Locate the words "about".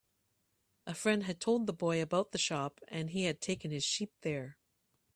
2.01-2.31